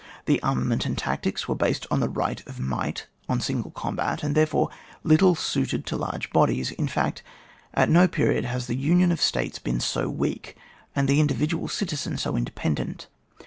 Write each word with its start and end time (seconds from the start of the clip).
The 0.25 0.41
armament 0.41 0.87
and 0.87 0.97
tactics 0.97 1.47
were 1.47 1.53
based 1.53 1.85
on 1.91 1.99
the 1.99 2.09
right 2.09 2.41
of 2.47 2.59
might, 2.59 3.05
on 3.29 3.39
single 3.39 3.69
combat, 3.69 4.23
and 4.23 4.33
therefore 4.33 4.71
little 5.03 5.35
suited 5.35 5.85
to 5.85 5.95
large 5.95 6.31
bodies. 6.31 6.71
In 6.71 6.87
fact, 6.87 7.21
at 7.75 7.87
no 7.87 8.07
period 8.07 8.43
has 8.43 8.65
the 8.65 8.75
union 8.75 9.11
of 9.11 9.21
States 9.21 9.59
been 9.59 9.79
so 9.79 10.09
weak, 10.09 10.57
and 10.95 11.07
the 11.07 11.19
individual 11.19 11.67
citizen 11.67 12.17
so 12.17 12.35
independent. 12.35 13.05